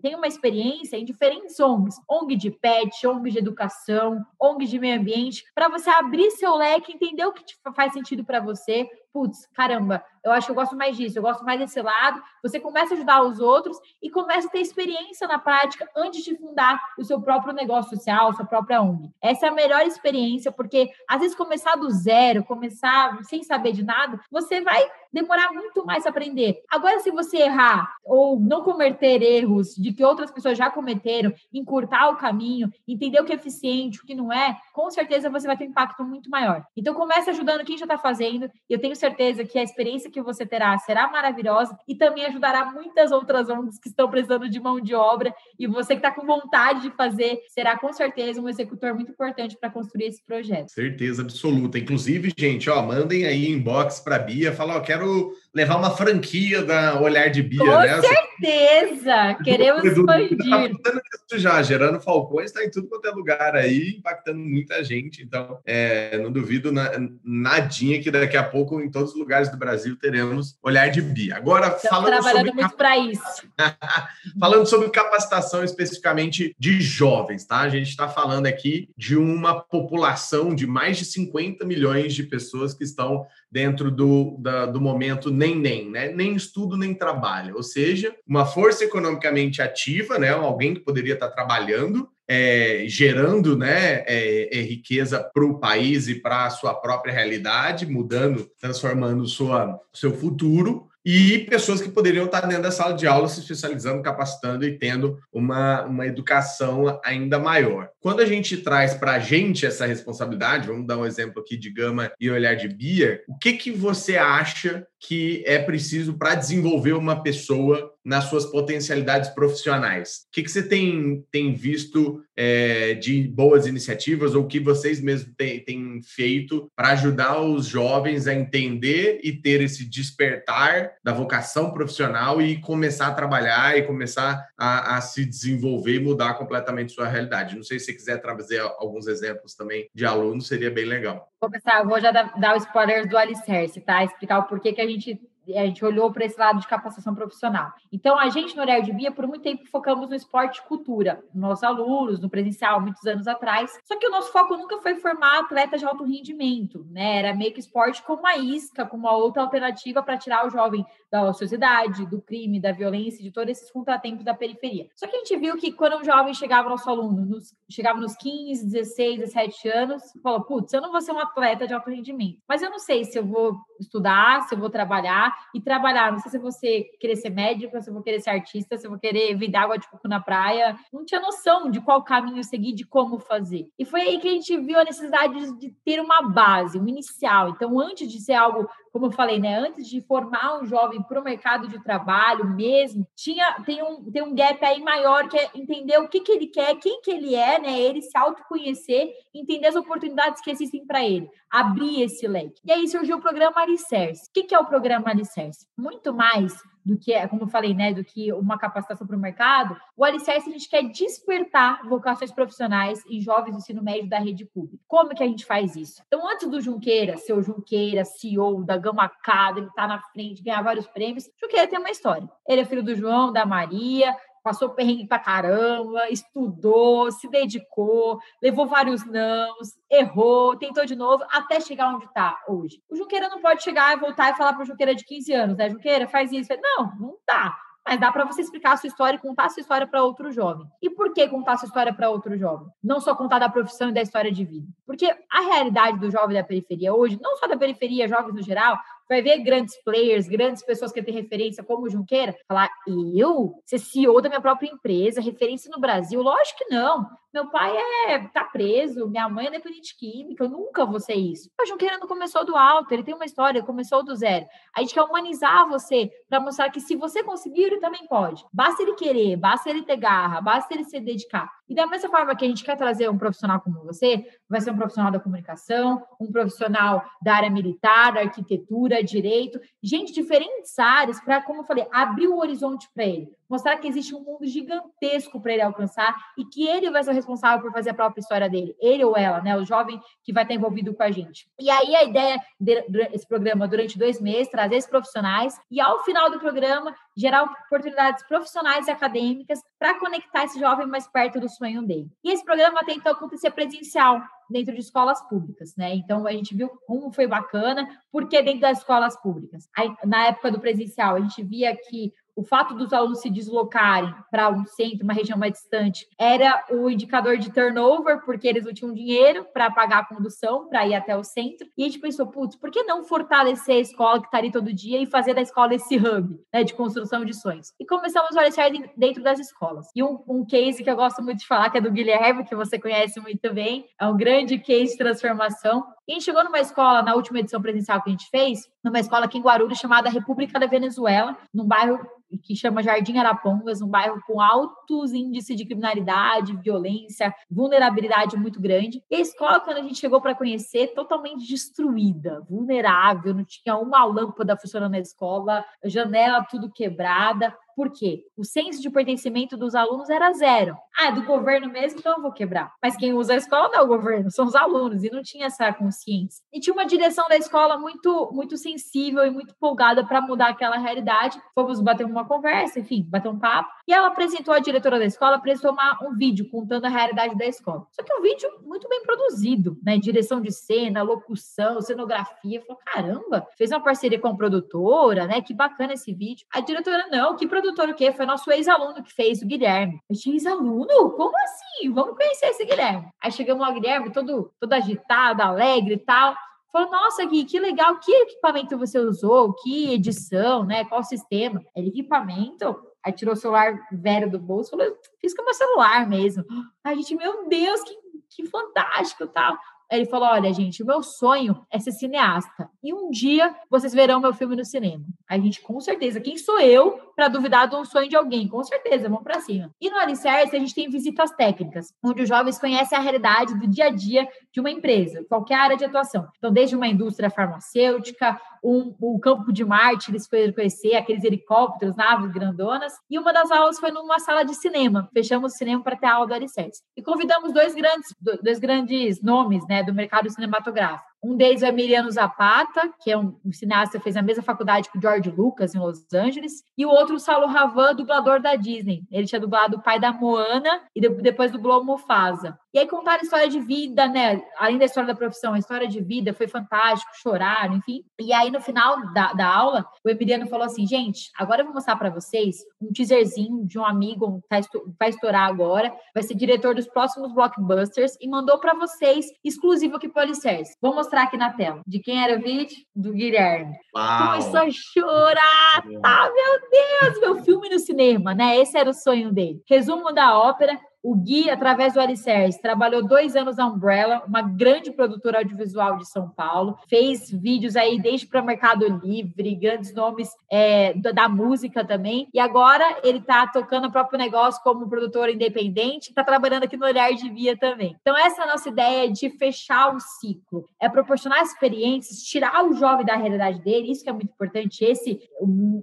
[0.01, 1.95] tenha uma experiência em diferentes ONGs.
[2.09, 6.93] ONG de pet, ONG de educação, ONG de meio ambiente, para você abrir seu leque,
[6.93, 7.43] entender o que
[7.75, 11.43] faz sentido para você, putz, caramba, eu acho que eu gosto mais disso, eu gosto
[11.43, 12.21] mais desse lado.
[12.41, 16.35] Você começa a ajudar os outros e começa a ter experiência na prática antes de
[16.35, 19.11] fundar o seu próprio negócio social, sua própria ONG.
[19.21, 23.83] Essa é a melhor experiência, porque às vezes começar do zero, começar sem saber de
[23.83, 26.63] nada, você vai demorar muito mais a aprender.
[26.71, 32.09] Agora, se você errar ou não cometer erros de que outras pessoas já cometeram, encurtar
[32.09, 35.55] o caminho, entender o que é eficiente, o que não é, com certeza você vai
[35.55, 36.65] ter um impacto muito maior.
[36.75, 38.49] Então, comece ajudando quem já está fazendo.
[38.67, 43.11] Eu tenho certeza que a experiência que você terá será maravilhosa e também ajudará muitas
[43.11, 45.33] outras ONGs que estão precisando de mão de obra.
[45.59, 49.57] E você que está com vontade de fazer será com certeza um executor muito importante
[49.59, 50.69] para construir esse projeto.
[50.69, 51.77] Certeza absoluta.
[51.77, 56.99] Inclusive, gente, ó, mandem aí inbox para Bia, fala, ó, quero levar uma franquia da
[56.99, 58.01] Olhar de Bia, Com né?
[58.01, 59.35] certeza!
[59.43, 60.37] Queremos expandir.
[60.81, 60.91] Tá
[61.33, 65.21] isso já, gerando falcões, está em tudo quanto é lugar aí, impactando muita gente.
[65.21, 66.91] Então, é, não duvido na,
[67.23, 71.37] nadinha que daqui a pouco, em todos os lugares do Brasil, teremos Olhar de Bia.
[71.37, 72.61] Agora, Estamos falando trabalhando sobre...
[72.61, 73.47] muito para isso.
[74.39, 77.59] falando sobre capacitação especificamente de jovens, tá?
[77.59, 82.73] A gente está falando aqui de uma população de mais de 50 milhões de pessoas
[82.73, 86.09] que estão dentro do, da, do momento nem nem, né?
[86.09, 90.29] Nem estudo nem trabalho, ou seja, uma força economicamente ativa, né?
[90.29, 96.15] Alguém que poderia estar trabalhando, é, gerando né, é, é, riqueza para o país e
[96.15, 102.41] para a sua própria realidade, mudando, transformando sua, seu futuro, e pessoas que poderiam estar
[102.41, 107.89] dentro da sala de aula se especializando, capacitando e tendo uma, uma educação ainda maior.
[107.99, 111.69] Quando a gente traz para a gente essa responsabilidade, vamos dar um exemplo aqui de
[111.69, 116.93] Gama e olhar de Bia, o que, que você acha que é preciso para desenvolver
[116.93, 120.25] uma pessoa nas suas potencialidades profissionais?
[120.27, 125.33] O que, que você tem, tem visto é, de boas iniciativas ou que vocês mesmos
[125.35, 132.41] têm, feito para ajudar os jovens a entender e ter esse despertar da vocação profissional
[132.41, 137.55] e começar a trabalhar e começar a, a se desenvolver e mudar completamente sua realidade?
[137.55, 141.29] Não sei se você quiser trazer alguns exemplos também de alunos, seria bem legal.
[141.39, 144.03] Vou começar, vou já dar, dar o spoiler do Alicerce, tá?
[144.03, 147.73] Explicar o porquê que a gente a gente olhou para esse lado de capacitação profissional.
[147.91, 151.23] Então, a gente no Horário de Bia, por muito tempo, focamos no esporte e cultura,
[151.33, 153.77] nos nossos alunos, no presencial, muitos anos atrás.
[153.83, 157.19] Só que o nosso foco nunca foi formar atletas de alto rendimento, né?
[157.19, 160.85] Era meio que esporte como uma isca, como uma outra alternativa para tirar o jovem
[161.13, 164.87] da ociosidade, do crime, da violência, de todos esses contratempos da periferia.
[164.95, 168.15] Só que a gente viu que quando um jovem chegava, nosso aluno, nos, chegava nos
[168.15, 172.41] 15, 16, 17 anos, falou: putz, eu não vou ser um atleta de alto rendimento,
[172.49, 176.11] mas eu não sei se eu vou estudar, se eu vou trabalhar e trabalhar.
[176.11, 178.89] Não sei se você querer ser médico, se eu vou querer ser artista, se eu
[178.89, 180.75] vou querer vender água de coco na praia.
[180.91, 183.67] Não tinha noção de qual caminho seguir, de como fazer.
[183.77, 187.49] E foi aí que a gente viu a necessidade de ter uma base, um inicial.
[187.49, 191.19] Então, antes de ser algo como eu falei, né, antes de formar um jovem para
[191.19, 195.49] o mercado de trabalho mesmo, tinha tem um, tem um gap aí maior que é
[195.55, 199.67] entender o que, que ele quer, quem que ele é, né, ele se autoconhecer, entender
[199.67, 202.61] as oportunidades que existem para ele, abrir esse leque.
[202.63, 204.29] E aí surgiu o programa Alicerce.
[204.29, 205.67] O que, é o programa Alicerce?
[205.77, 206.53] Muito mais
[206.85, 210.49] do que, como eu falei, né, do que uma capacitação para o mercado, o alicerce
[210.49, 214.83] a gente quer despertar vocações profissionais em jovens do ensino médio da rede pública.
[214.87, 216.01] Como que a gente faz isso?
[216.07, 220.87] Então, antes do Junqueira, seu Junqueira, CEO da Gama Academy, tá na frente, ganhar vários
[220.87, 222.29] prêmios, Junqueira tem uma história.
[222.47, 224.13] Ele é filho do João, da Maria,
[224.43, 231.59] passou perrengue pra caramba, estudou, se dedicou, levou vários nãos, errou, tentou de novo, até
[231.59, 232.81] chegar onde está hoje.
[232.89, 235.57] O Junqueira não pode chegar e voltar e falar para o Junqueira de 15 anos,
[235.57, 235.69] né?
[235.69, 236.49] Junqueira, faz isso.
[236.61, 239.61] Não, não tá mas dá para você explicar a sua história e contar a sua
[239.61, 240.65] história para outro jovem.
[240.81, 242.67] E por que contar a sua história para outro jovem?
[242.81, 244.67] Não só contar da profissão e da história de vida.
[244.85, 248.79] Porque a realidade do jovem da periferia hoje, não só da periferia, jovens no geral,
[249.07, 252.69] vai ver grandes players, grandes pessoas que têm referência, como o Junqueira, falar:
[253.15, 253.53] eu?
[253.65, 256.21] Ser CEO da minha própria empresa, referência no Brasil?
[256.21, 257.07] Lógico que não.
[257.33, 257.75] Meu pai
[258.09, 261.49] é tá preso, minha mãe é dependente química, eu nunca vou ser isso.
[261.59, 264.45] O Junqueira não começou do alto, ele tem uma história, começou do zero.
[264.75, 268.45] A gente quer humanizar você para mostrar que se você conseguir, ele também pode.
[268.53, 271.49] Basta ele querer, basta ele ter garra, basta ele se dedicar.
[271.67, 274.69] E da mesma forma que a gente quer trazer um profissional como você, vai ser
[274.69, 281.19] um profissional da comunicação, um profissional da área militar, da arquitetura, direito, gente diferentes áreas
[281.19, 285.39] para, como eu falei, abrir o horizonte para ele mostrar que existe um mundo gigantesco
[285.41, 288.49] para ele alcançar e que ele vai ser o responsável por fazer a própria história
[288.49, 291.47] dele, ele ou ela, né, o jovem que vai estar envolvido com a gente.
[291.59, 296.29] E aí a ideia desse programa durante dois meses trazer esses profissionais e ao final
[296.29, 301.83] do programa gerar oportunidades profissionais e acadêmicas para conectar esse jovem mais perto do sonho
[301.83, 302.09] dele.
[302.23, 305.95] E esse programa tem então acontecer presencial dentro de escolas públicas, né?
[305.95, 309.67] Então a gente viu como foi bacana, porque dentro das escolas públicas.
[309.75, 314.13] Aí, na época do presencial, a gente via que o fato dos alunos se deslocarem
[314.31, 318.73] para um centro, uma região mais distante, era o indicador de turnover, porque eles não
[318.73, 321.67] tinham dinheiro para pagar a condução para ir até o centro.
[321.77, 324.73] E a gente pensou, putz, por que não fortalecer a escola que está ali todo
[324.73, 327.73] dia e fazer da escola esse hub né, de construção de sonhos?
[327.79, 328.53] E começamos a olhar
[328.97, 329.87] dentro das escolas.
[329.95, 332.55] E um, um case que eu gosto muito de falar, que é do Guilherme, que
[332.55, 335.83] você conhece muito bem, é um grande case de transformação.
[336.07, 338.99] E a gente chegou numa escola, na última edição presencial que a gente fez, numa
[338.99, 341.99] escola aqui em Guarulhos, chamada República da Venezuela, num bairro
[342.37, 349.03] que chama Jardim Arapongas, um bairro com altos índices de criminalidade, violência, vulnerabilidade muito grande.
[349.09, 354.03] E a escola, quando a gente chegou para conhecer, totalmente destruída, vulnerável, não tinha uma
[354.05, 357.55] lâmpada funcionando na escola, janela tudo quebrada.
[357.75, 358.23] Por quê?
[358.37, 360.75] O senso de pertencimento dos alunos era zero.
[360.97, 362.71] Ah, é do governo mesmo, então eu vou quebrar.
[362.81, 365.47] Mas quem usa a escola não é o governo, são os alunos, e não tinha
[365.47, 366.43] essa consciência.
[366.53, 370.77] E tinha uma direção da escola muito, muito sensível e muito empolgada para mudar aquela
[370.77, 371.41] realidade.
[371.55, 373.69] Fomos bater uma conversa, enfim, bater um papo.
[373.85, 377.45] E ela apresentou, a diretora da escola apresentou uma, um vídeo contando a realidade da
[377.45, 377.85] escola.
[377.91, 379.97] Só que é um vídeo muito bem produzido, né?
[379.97, 382.61] Direção de cena, locução, cenografia.
[382.61, 385.41] Falou, caramba, fez uma parceria com a produtora, né?
[385.41, 386.45] Que bacana esse vídeo.
[386.53, 388.11] A diretora, não, que produtora produtor o quê?
[388.11, 389.99] Foi nosso ex-aluno que fez, o Guilherme.
[390.09, 391.11] Eu tinha ex-aluno?
[391.11, 391.91] Como assim?
[391.91, 393.07] Vamos conhecer esse Guilherme.
[393.21, 396.35] Aí chegamos lá, Guilherme, todo, todo agitado, alegre e tal.
[396.71, 400.85] Falou, nossa, Gui, que legal, que equipamento você usou, que edição, né?
[400.85, 401.61] Qual sistema?
[401.75, 402.75] Ele, equipamento?
[403.05, 406.45] Aí tirou o celular velho do bolso, falou, fiz com meu celular mesmo.
[406.83, 407.97] Aí a gente, meu Deus, que,
[408.29, 409.57] que fantástico, tal.
[409.91, 412.69] Ele falou: Olha, gente, o meu sonho é ser cineasta.
[412.81, 415.05] E um dia vocês verão meu filme no cinema.
[415.27, 418.47] A gente, com certeza, quem sou eu para duvidar um sonho de alguém?
[418.47, 419.71] Com certeza, vamos para cima.
[419.79, 423.67] E no Alicerce, a gente tem visitas técnicas, onde os jovens conhecem a realidade do
[423.67, 426.27] dia a dia de uma empresa, qualquer área de atuação.
[426.37, 431.95] Então, desde uma indústria farmacêutica, um, o campo de Marte, eles foram conhecer aqueles helicópteros,
[431.95, 432.93] naves grandonas.
[433.09, 435.09] E uma das aulas foi numa sala de cinema.
[435.13, 436.81] Fechamos o cinema para ter a aula do Alicerce.
[436.95, 441.12] E convidamos dois grandes, dois grandes nomes né, do mercado cinematográfico.
[441.23, 444.97] Um deles é Emiliano Zapata, que é um, cineasta que fez a mesma faculdade que
[444.97, 446.63] o George Lucas, em Los Angeles.
[446.77, 449.03] E o outro, o Saulo Ravan, dublador da Disney.
[449.09, 452.59] Ele tinha dublado o pai da Moana e depois dublou Mufasa.
[452.73, 454.41] E aí contaram a história de vida, né?
[454.57, 458.03] Além da história da profissão, a história de vida foi fantástico, choraram, enfim.
[458.19, 461.75] E aí, no final da, da aula, o Emiliano falou assim: gente, agora eu vou
[461.75, 464.59] mostrar para vocês um teaserzinho de um amigo que tá
[464.99, 470.09] vai estourar agora, vai ser diretor dos próximos blockbusters e mandou para vocês, exclusivo aqui
[470.09, 470.75] para o Alicerce.
[470.81, 471.81] Vou mostrar aqui na tela.
[471.85, 472.77] De quem era o vídeo?
[472.95, 473.75] Do Guilherme.
[473.95, 474.27] Uau.
[474.27, 475.83] Começou a chorar.
[476.01, 478.57] Tá, meu Deus, meu filme no cinema, né?
[478.57, 479.61] Esse era o sonho dele.
[479.69, 484.89] Resumo da ópera: o Gui, através do Alicerce, trabalhou dois anos na Umbrella, uma grande
[484.89, 486.77] produtora audiovisual de São Paulo.
[486.87, 492.29] Fez vídeos aí desde para Mercado Livre, grandes nomes é, da música também.
[492.33, 496.85] E agora ele está tocando o próprio negócio como produtor independente, está trabalhando aqui no
[496.85, 497.97] Olhar de Via também.
[497.99, 500.69] Então, essa é a nossa ideia de fechar o ciclo.
[500.79, 505.19] É proporcionar experiências, tirar o jovem da realidade dele, isso que é muito importante, esse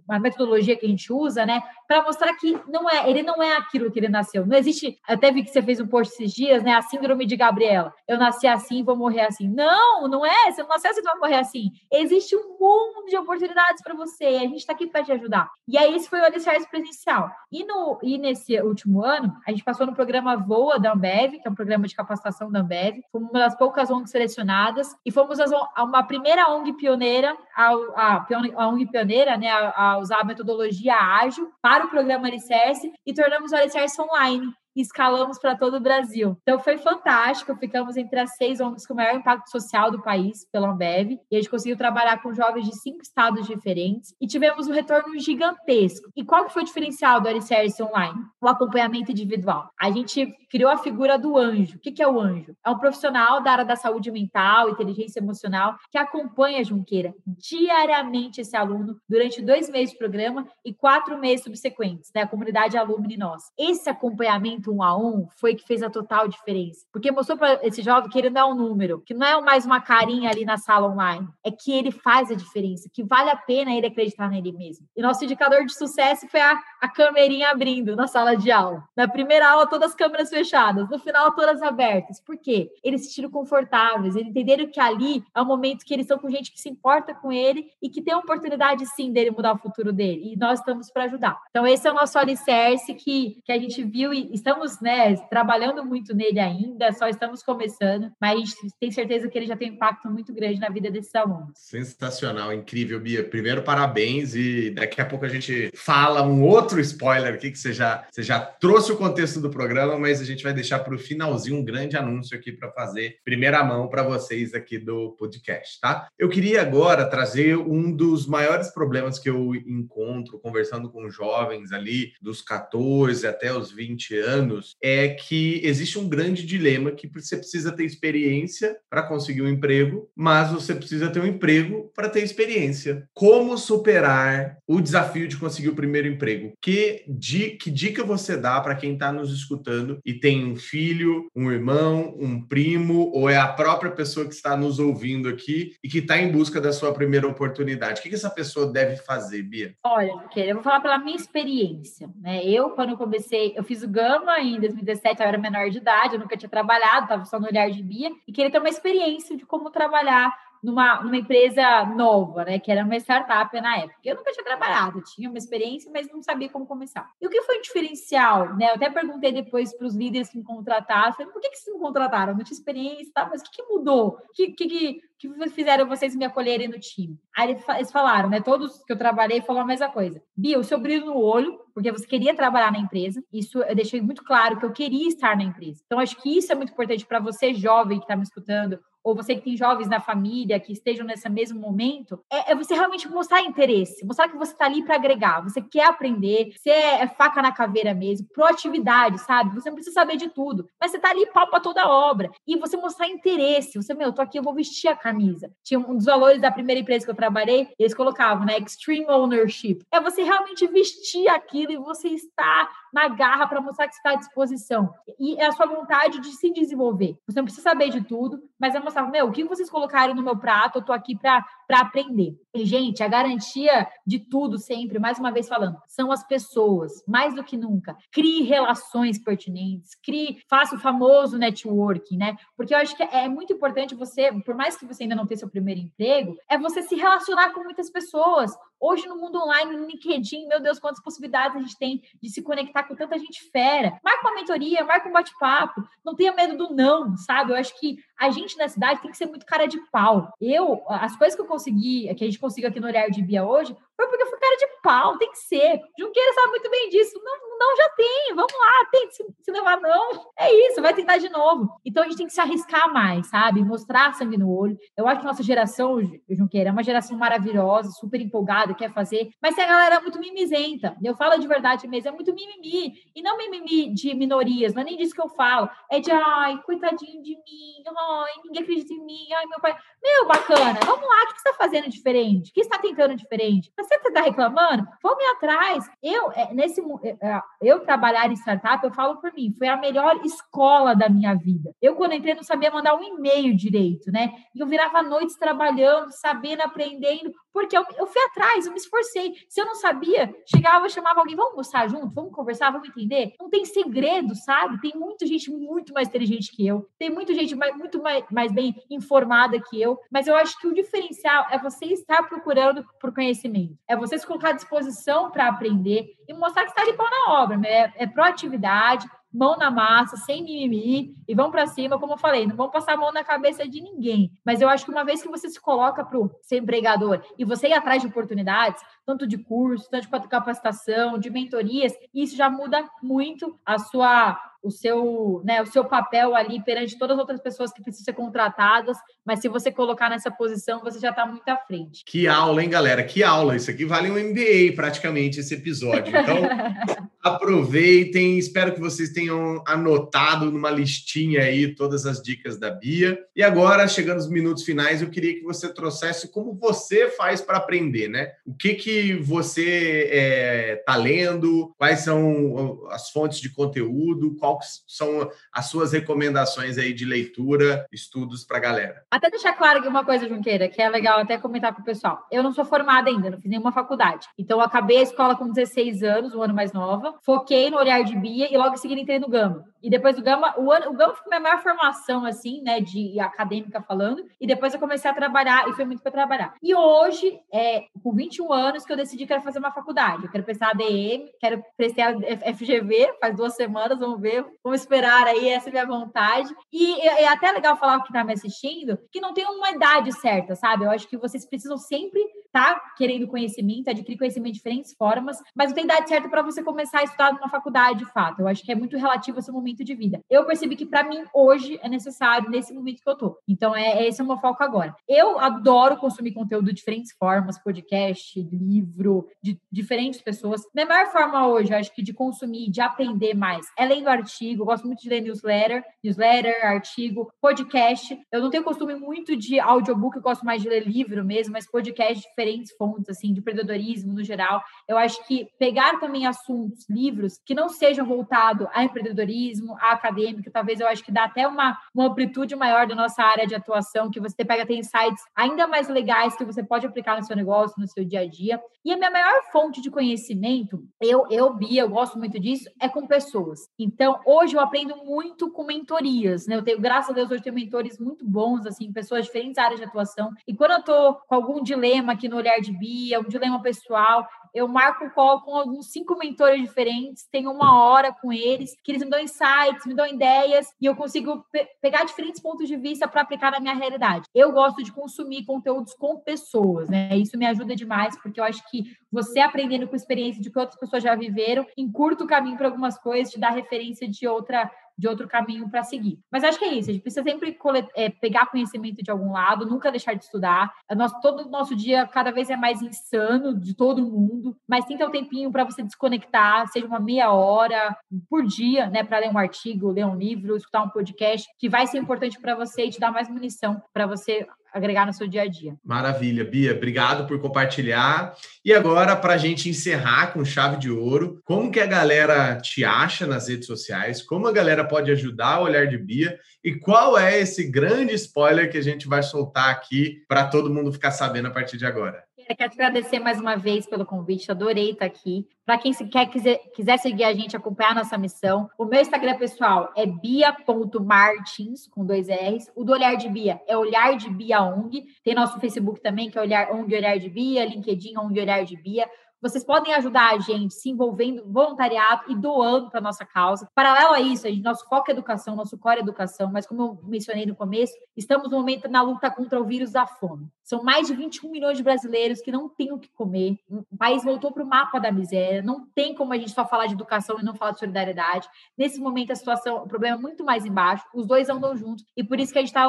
[0.08, 1.62] a metodologia que a gente usa, né?
[1.90, 4.46] Para mostrar que não é, ele não é aquilo que ele nasceu.
[4.46, 6.72] Não existe até vi que você fez um post esses dias, né?
[6.72, 7.92] A síndrome de Gabriela.
[8.06, 9.48] Eu nasci assim, vou morrer assim.
[9.48, 10.52] Não, não é.
[10.52, 11.72] Você não nasceu assim, vai morrer assim.
[11.90, 14.24] Existe um mundo de oportunidades para você.
[14.24, 15.50] A gente está aqui para te ajudar.
[15.66, 17.28] E aí, esse foi o alicerce presencial.
[17.50, 21.48] E, no, e nesse último ano, a gente passou no programa Voa da Ambev, que
[21.48, 23.00] é um programa de capacitação da Ambev.
[23.10, 28.26] Fomos uma das poucas ONGs selecionadas e fomos a uma primeira ONG pioneira, a, a,
[28.56, 33.14] a ONG pioneira, né, a, a usar a metodologia ágil para o programa Alicerce e
[33.14, 36.36] tornamos o Alicerce online escalamos para todo o Brasil.
[36.42, 40.46] Então foi fantástico, ficamos entre as seis ONGs com o maior impacto social do país
[40.50, 44.68] pela Ambev, e a gente conseguiu trabalhar com jovens de cinco estados diferentes e tivemos
[44.68, 46.10] um retorno gigantesco.
[46.16, 48.18] E qual que foi o diferencial do Alicerce Online?
[48.40, 49.70] O acompanhamento individual.
[49.80, 51.76] A gente criou a figura do anjo.
[51.76, 52.54] O que é o anjo?
[52.64, 58.40] É um profissional da área da saúde mental, inteligência emocional, que acompanha a Junqueira diariamente
[58.40, 62.22] esse aluno durante dois meses de programa e quatro meses subsequentes, né?
[62.22, 63.44] A comunidade alumni nós.
[63.58, 66.84] Esse acompanhamento um a um foi que fez a total diferença.
[66.92, 69.64] Porque mostrou para esse jovem que ele não é um número, que não é mais
[69.64, 73.36] uma carinha ali na sala online, é que ele faz a diferença, que vale a
[73.36, 74.86] pena ele acreditar nele mesmo.
[74.96, 78.84] E nosso indicador de sucesso foi a, a câmerinha abrindo na sala de aula.
[78.96, 82.20] Na primeira aula, todas as câmeras fechadas, no final, todas abertas.
[82.20, 82.70] Por quê?
[82.82, 86.30] Eles se sentiram confortáveis, eles entenderam que ali é um momento que eles estão com
[86.30, 89.58] gente que se importa com ele e que tem a oportunidade, sim, dele mudar o
[89.58, 90.32] futuro dele.
[90.32, 91.40] E nós estamos para ajudar.
[91.50, 95.16] Então, esse é o nosso alicerce que, que a gente viu e estamos estamos né,
[95.28, 99.56] trabalhando muito nele ainda, só estamos começando, mas a gente tem certeza que ele já
[99.56, 101.52] tem um impacto muito grande na vida desses alunos.
[101.54, 103.24] Sensacional, incrível, Bia.
[103.24, 107.72] Primeiro, parabéns, e daqui a pouco a gente fala um outro spoiler aqui, que você
[107.72, 110.98] já, você já trouxe o contexto do programa, mas a gente vai deixar para o
[110.98, 116.06] finalzinho um grande anúncio aqui para fazer primeira mão para vocês aqui do podcast, tá?
[116.18, 122.12] Eu queria agora trazer um dos maiores problemas que eu encontro conversando com jovens ali
[122.20, 127.36] dos 14 até os 20 anos anos é que existe um grande dilema que você
[127.36, 132.22] precisa ter experiência para conseguir um emprego, mas você precisa ter um emprego para ter
[132.22, 133.08] experiência.
[133.14, 136.52] Como superar o desafio de conseguir o primeiro emprego?
[136.60, 141.28] Que, di, que dica você dá para quem está nos escutando e tem um filho,
[141.34, 145.88] um irmão, um primo, ou é a própria pessoa que está nos ouvindo aqui e
[145.88, 148.00] que está em busca da sua primeira oportunidade?
[148.00, 149.74] O que, que essa pessoa deve fazer, Bia?
[149.84, 152.10] Olha, eu vou falar pela minha experiência.
[152.20, 152.44] Né?
[152.44, 156.20] Eu, quando comecei, eu fiz o Gama em 2017, eu era menor de idade, eu
[156.20, 159.46] nunca tinha trabalhado, estava só no olhar de Bia, e queria ter uma experiência de
[159.46, 162.58] como trabalhar numa, numa empresa nova, né?
[162.58, 163.98] Que era uma startup na época.
[164.04, 167.10] Eu nunca tinha trabalhado, tinha uma experiência, mas não sabia como começar.
[167.20, 168.70] E o que foi o diferencial, né?
[168.70, 171.74] Eu até perguntei depois para os líderes que me contrataram, falei, por que, que vocês
[171.74, 172.34] me contrataram?
[172.34, 173.28] Não tinha experiência, tá?
[173.30, 174.18] Mas o que, que mudou?
[174.28, 177.18] O que, que, que fizeram vocês me acolherem no time?
[177.36, 178.40] Aí eles falaram, né?
[178.40, 180.22] Todos que eu trabalhei falaram a mesma coisa.
[180.36, 183.22] Bia, o seu brilho no olho, porque você queria trabalhar na empresa.
[183.32, 185.82] Isso eu deixei muito claro que eu queria estar na empresa.
[185.84, 189.14] Então, acho que isso é muito importante para você, jovem, que está me escutando, ou
[189.14, 193.08] você que tem jovens na família que estejam nesse mesmo momento, é, é você realmente
[193.08, 197.06] mostrar interesse, mostrar que você está ali para agregar, você quer aprender, você é, é,
[197.08, 199.54] faca na caveira mesmo, proatividade, sabe?
[199.54, 202.30] Você não precisa saber de tudo, mas você está ali pau para toda a obra.
[202.46, 205.50] E você mostrar interesse, você, meu, eu tô aqui, eu vou vestir a camisa.
[205.62, 208.58] Tinha um dos valores da primeira empresa que eu trabalhei, eles colocavam, né?
[208.58, 209.80] Extreme ownership.
[209.92, 214.14] É você realmente vestir aquilo e você estar na garra para mostrar que está à
[214.16, 214.92] disposição.
[215.18, 217.16] E é a sua vontade de se desenvolver.
[217.26, 220.22] Você não precisa saber de tudo, mas é mostrar, meu, o que vocês colocaram no
[220.22, 222.36] meu prato, eu tô aqui para aprender.
[222.52, 227.34] E, gente, a garantia de tudo sempre, mais uma vez falando, são as pessoas, mais
[227.34, 227.96] do que nunca.
[228.10, 232.36] Crie relações pertinentes, crie, faça o famoso networking, né?
[232.56, 235.38] Porque eu acho que é muito importante você, por mais que você ainda não tenha
[235.38, 238.50] seu primeiro emprego, é você se relacionar com muitas pessoas.
[238.80, 242.40] Hoje, no mundo online, no LinkedIn, meu Deus, quantas possibilidades a gente tem de se
[242.40, 244.00] conectar com tanta gente fera.
[244.02, 247.52] Marca uma mentoria, marca um bate-papo, não tenha medo do não, sabe?
[247.52, 250.32] Eu acho que a gente na cidade tem que ser muito cara de pau.
[250.40, 253.44] Eu, as coisas que eu consegui, que a gente conseguiu aqui no Olhar de Bia
[253.44, 255.80] hoje, foi porque eu fui cara de pau, tem que ser.
[255.98, 257.20] Junqueira sabe muito bem disso.
[257.22, 261.18] Não, não já tem, vamos lá, tem, se, se levar não, é isso, vai tentar
[261.18, 261.68] de novo.
[261.84, 263.62] Então a gente tem que se arriscar mais, sabe?
[263.62, 264.78] Mostrar sangue no olho.
[264.96, 265.98] Eu acho que nossa geração,
[266.30, 270.96] Junqueira, é uma geração maravilhosa, super empolgada, quer fazer, mas tem a galera muito mimizenta.
[271.02, 272.94] Eu falo de verdade mesmo, é muito mimimi.
[273.14, 275.68] E não mimimi de minorias, não é nem disso que eu falo.
[275.90, 279.76] É de, ai, coitadinho de mim, ai, ninguém acredita em mim, ai, meu pai.
[280.02, 282.50] Meu, bacana, vamos lá, o que você está fazendo diferente?
[282.50, 283.70] O que você está tentando diferente?
[283.90, 284.86] Você está reclamando?
[285.02, 285.90] Vamos atrás.
[286.00, 289.76] Eu, é, nesse, é, é, eu trabalhar em startup, eu falo por mim, foi a
[289.76, 291.74] melhor escola da minha vida.
[291.82, 294.32] Eu, quando entrei, não sabia mandar um e-mail direito, né?
[294.54, 299.34] E eu virava noites trabalhando, sabendo, aprendendo, porque eu, eu fui atrás, eu me esforcei.
[299.48, 303.34] Se eu não sabia, chegava, chamava alguém, vamos almoçar junto, vamos conversar, vamos entender.
[303.40, 304.80] Não tem segredo, sabe?
[304.80, 308.52] Tem muita gente muito mais inteligente que eu, tem muita gente mais, muito mais, mais
[308.52, 313.12] bem informada que eu, mas eu acho que o diferencial é você estar procurando por
[313.12, 317.08] conhecimento, é você se colocar à disposição para aprender e mostrar que está de pau
[317.10, 317.70] na obra, né?
[317.70, 322.46] é, é proatividade, mão na massa, sem mimimi, e vão para cima, como eu falei,
[322.46, 324.32] não vão passar a mão na cabeça de ninguém.
[324.44, 327.68] Mas eu acho que uma vez que você se coloca para ser empregador e você
[327.68, 332.84] ir atrás de oportunidades, tanto de curso, tanto de capacitação, de mentorias, isso já muda
[333.02, 337.72] muito a sua o seu, né, o seu papel ali perante todas as outras pessoas
[337.72, 341.56] que precisam ser contratadas, mas se você colocar nessa posição, você já está muito à
[341.56, 342.04] frente.
[342.04, 343.02] Que aula, hein, galera?
[343.02, 343.56] Que aula!
[343.56, 346.14] Isso aqui vale um MBA praticamente esse episódio.
[346.14, 346.36] Então,
[347.22, 353.18] aproveitem, espero que vocês tenham anotado numa listinha aí todas as dicas da Bia.
[353.36, 357.58] E agora, chegando nos minutos finais, eu queria que você trouxesse como você faz para
[357.58, 358.32] aprender, né?
[358.46, 359.62] O que que você
[360.04, 366.78] está é, tá lendo, quais são as fontes de conteúdo, quais são as suas recomendações
[366.78, 369.04] aí de leitura, estudos para a galera.
[369.10, 372.26] Até deixar claro uma coisa, Junqueira, que é legal até comentar com o pessoal.
[372.30, 374.26] Eu não sou formada ainda, não fiz nenhuma faculdade.
[374.38, 378.02] Então, eu acabei a escola com 16 anos, um ano mais nova, foquei no olhar
[378.04, 379.69] de Bia e logo em seguida entrei no Gama.
[379.82, 383.18] E depois do Gama, o, ano, o Gama foi minha maior formação, assim, né, de
[383.20, 384.24] acadêmica falando.
[384.40, 386.54] E depois eu comecei a trabalhar e foi muito para trabalhar.
[386.62, 390.24] E hoje, é, com 21 anos, que eu decidi que quero fazer uma faculdade.
[390.24, 392.14] Eu quero prestar ADM, quero prestar
[392.54, 396.54] FGV, faz duas semanas, vamos ver vamos esperar aí, essa é minha vontade.
[396.72, 400.12] E é até legal falar o que está me assistindo, que não tem uma idade
[400.12, 400.84] certa, sabe?
[400.84, 402.20] Eu acho que vocês precisam sempre
[402.52, 406.62] tá querendo conhecimento, adquirir conhecimento de diferentes formas, mas não tem idade certa para você
[406.62, 408.40] começar a estudar numa faculdade, de fato.
[408.40, 410.20] Eu acho que é muito relativo ao seu momento de vida.
[410.28, 413.38] Eu percebi que para mim hoje é necessário nesse momento que eu tô.
[413.48, 414.94] Então é esse é o meu foco agora.
[415.08, 420.62] Eu adoro consumir conteúdo de diferentes formas, podcast, livro, de diferentes pessoas.
[420.74, 424.62] Minha maior forma hoje, acho que de consumir, de aprender mais, é lendo artigo.
[424.62, 428.18] Eu gosto muito de ler newsletter, newsletter, artigo, podcast.
[428.32, 431.70] Eu não tenho costume muito de audiobook, eu gosto mais de ler livro mesmo, mas
[431.70, 434.62] podcast de diferentes fontes, assim, de empreendedorismo no geral.
[434.88, 440.50] Eu acho que pegar também assuntos, livros, que não sejam voltados a empreendedorismo, a acadêmico,
[440.50, 444.10] talvez eu acho que dá até uma, uma amplitude maior da nossa área de atuação,
[444.10, 447.80] que você pega, tem insights ainda mais legais que você pode aplicar no seu negócio,
[447.80, 448.60] no seu dia a dia.
[448.84, 452.88] E a minha maior fonte de conhecimento, eu, eu Bia, eu gosto muito disso, é
[452.88, 453.68] com pessoas.
[453.78, 456.56] Então, hoje eu aprendo muito com mentorias, né?
[456.56, 459.80] Eu tenho, graças a Deus, hoje tenho mentores muito bons, assim, pessoas de diferentes áreas
[459.80, 460.30] de atuação.
[460.46, 464.26] E quando eu tô com algum dilema aqui no Olhar de Bia, um dilema pessoal,
[464.54, 468.92] eu marco o call com alguns cinco mentores diferentes, tenho uma hora com eles, que
[468.92, 472.76] eles me dão insights, me dão ideias, e eu consigo pe pegar diferentes pontos de
[472.76, 474.26] vista para aplicar na minha realidade.
[474.34, 477.16] Eu gosto de consumir conteúdos com pessoas, né?
[477.16, 480.78] Isso me ajuda demais, porque eu acho que você aprendendo com experiência de que outras
[480.78, 484.70] pessoas já viveram, encurta o caminho para algumas coisas, te dá referência de outra
[485.00, 486.18] de outro caminho para seguir.
[486.30, 487.56] Mas acho que é isso, a gente precisa sempre
[487.96, 490.72] é, pegar conhecimento de algum lado, nunca deixar de estudar.
[490.94, 495.02] Nosso, todo o nosso dia cada vez é mais insano de todo mundo, mas ter
[495.02, 497.96] um tempinho para você desconectar, seja uma meia hora
[498.28, 501.86] por dia, né, para ler um artigo, ler um livro, escutar um podcast, que vai
[501.86, 505.42] ser importante para você e te dar mais munição para você agregar no seu dia
[505.42, 505.74] a dia.
[505.84, 506.72] Maravilha, Bia.
[506.72, 508.34] Obrigado por compartilhar.
[508.64, 512.84] E agora, para a gente encerrar com chave de ouro, como que a galera te
[512.84, 514.22] acha nas redes sociais?
[514.22, 516.38] Como a galera pode ajudar o olhar de Bia?
[516.62, 520.92] E qual é esse grande spoiler que a gente vai soltar aqui para todo mundo
[520.92, 522.22] ficar sabendo a partir de agora?
[522.50, 525.46] Eu quero te agradecer mais uma vez pelo convite, adorei estar aqui.
[525.64, 529.38] Para quem quer, quiser, quiser seguir a gente, acompanhar a nossa missão, o meu Instagram
[529.38, 532.68] pessoal é bia.martins, com dois R's.
[532.74, 535.04] O do Olhar de Bia é Olhar de Bia ONG.
[535.22, 538.76] Tem nosso Facebook também, que é Olhar ONG Olhar de Bia, LinkedIn ONG Olhar de
[538.76, 539.08] Bia.
[539.40, 543.68] Vocês podem ajudar a gente se envolvendo voluntariado e doando para nossa causa.
[543.74, 546.82] Paralelo a isso, a gente, nosso foco é educação, nosso core é educação, mas como
[546.82, 550.48] eu mencionei no começo, estamos no momento na luta contra o vírus da fome.
[550.62, 553.58] São mais de 21 milhões de brasileiros que não têm o que comer.
[553.68, 555.62] O país voltou para o mapa da miséria.
[555.62, 558.48] Não tem como a gente só falar de educação e não falar de solidariedade.
[558.78, 561.04] Nesse momento, a situação, o problema é muito mais embaixo.
[561.12, 562.04] Os dois andam juntos.
[562.16, 562.88] E por isso que a gente está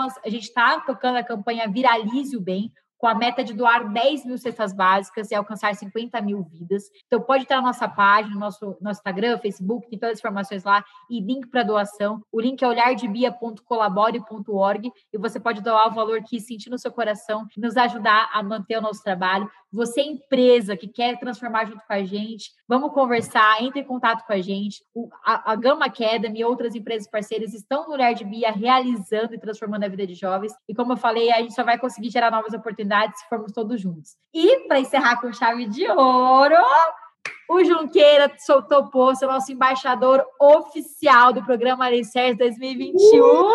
[0.53, 2.71] tá tocando a campanha Viralize o Bem,
[3.01, 6.83] com a meta de doar 10 mil cestas básicas e alcançar 50 mil vidas.
[7.07, 10.63] Então, pode estar na nossa página, no nosso, nosso Instagram, Facebook, tem todas as informações
[10.63, 12.21] lá e link para doação.
[12.31, 17.47] O link é olhardebia.colabore.org e você pode doar o valor que sentir no seu coração
[17.57, 19.49] nos ajudar a manter o nosso trabalho.
[19.73, 24.33] Você, empresa que quer transformar junto com a gente, vamos conversar, entre em contato com
[24.33, 24.83] a gente.
[24.93, 29.33] O, a, a Gama Academy e outras empresas parceiras estão no Olhar de Bia realizando
[29.33, 30.53] e transformando a vida de jovens.
[30.67, 33.79] E como eu falei, a gente só vai conseguir gerar novas oportunidades se formos todos
[33.79, 34.15] juntos.
[34.33, 36.55] E para encerrar com chave de ouro,
[37.49, 43.51] o Junqueira soltou posto, nosso embaixador oficial do programa Alicerce 2021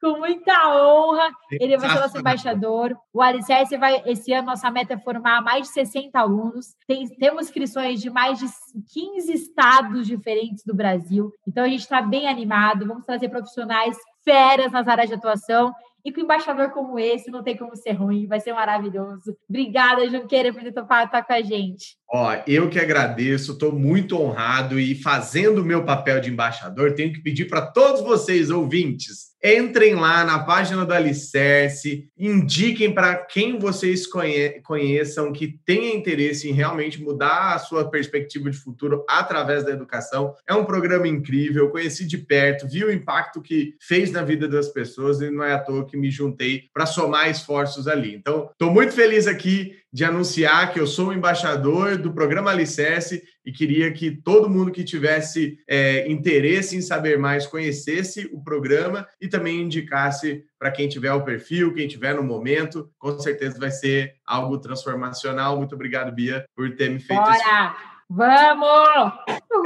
[0.00, 1.30] com muita honra.
[1.52, 2.96] Ele vai ser nosso embaixador.
[3.12, 6.74] O Alicerce vai, esse ano, nossa meta é formar mais de 60 alunos.
[6.86, 8.46] Tem, temos inscrições de mais de
[8.92, 11.32] 15 estados diferentes do Brasil.
[11.46, 12.86] Então, a gente está bem animado.
[12.86, 15.72] Vamos trazer profissionais feras nas áreas de atuação.
[16.08, 19.36] E com um embaixador como esse, não tem como ser ruim, vai ser maravilhoso.
[19.46, 21.97] Obrigada, Junqueira, por ter topado estar com a gente.
[22.10, 27.12] Ó, eu que agradeço, estou muito honrado e fazendo o meu papel de embaixador, tenho
[27.12, 33.56] que pedir para todos vocês, ouvintes, Entrem lá na página do Alicerce, indiquem para quem
[33.56, 39.62] vocês conhe conheçam que tenha interesse em realmente mudar a sua perspectiva de futuro através
[39.62, 40.34] da educação.
[40.44, 44.68] É um programa incrível, conheci de perto, vi o impacto que fez na vida das
[44.68, 48.16] pessoas e não é à toa que me juntei para somar esforços ali.
[48.16, 53.22] Então, estou muito feliz aqui de anunciar que eu sou o embaixador do programa Alicerce
[53.44, 59.08] e queria que todo mundo que tivesse é, interesse em saber mais conhecesse o programa
[59.20, 63.70] e também indicasse para quem tiver o perfil, quem tiver no momento, com certeza vai
[63.70, 65.56] ser algo transformacional.
[65.56, 67.34] Muito obrigado, Bia, por ter me feito Bora!
[67.34, 67.98] isso.
[68.10, 69.12] Vamos!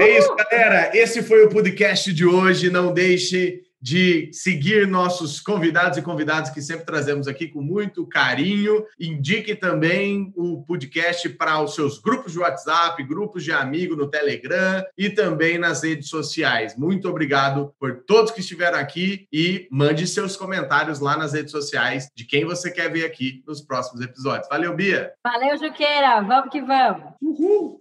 [0.01, 0.91] É isso, galera.
[0.97, 2.70] Esse foi o podcast de hoje.
[2.70, 8.85] Não deixe de seguir nossos convidados e convidadas que sempre trazemos aqui com muito carinho.
[8.99, 14.85] Indique também o podcast para os seus grupos de WhatsApp, grupos de amigo no Telegram
[14.97, 16.76] e também nas redes sociais.
[16.76, 22.09] Muito obrigado por todos que estiveram aqui e mande seus comentários lá nas redes sociais
[22.14, 24.49] de quem você quer ver aqui nos próximos episódios.
[24.49, 25.12] Valeu, Bia!
[25.24, 26.20] Valeu, Juqueira!
[26.22, 27.14] Vamos que vamos!
[27.20, 27.80] Uhul!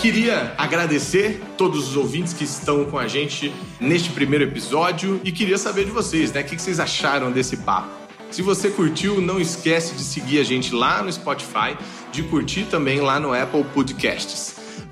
[0.00, 5.58] Queria agradecer todos os ouvintes que estão com a gente neste primeiro episódio e queria
[5.58, 6.40] saber de vocês, né?
[6.40, 7.90] O que vocês acharam desse papo?
[8.30, 11.76] Se você curtiu, não esquece de seguir a gente lá no Spotify,
[12.10, 14.54] de curtir também lá no Apple Podcasts.